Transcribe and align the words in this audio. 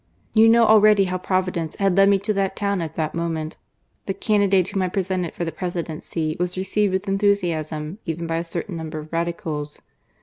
You 0.33 0.49
know 0.49 0.63
already 0.65 1.03
how 1.03 1.19
Providence 1.19 1.75
had 1.75 1.95
led 1.95 2.09
me 2.09 2.17
to 2.17 2.33
that 2.33 2.55
town 2.55 2.81
at 2.81 2.95
that 2.95 3.13
moment. 3.13 3.57
The 4.07 4.15
candidate 4.15 4.69
whom 4.69 4.81
I 4.81 4.89
presented 4.89 5.35
for 5.35 5.45
the 5.45 5.51
Presidency 5.51 6.35
was 6.39 6.57
received 6.57 6.91
with 6.93 7.07
enthusiasm 7.07 7.99
even 8.07 8.25
by 8.25 8.37
a 8.37 8.43
certain 8.43 8.77
numbeV 8.77 8.95
of 9.01 9.13
Radicals. 9.13 9.83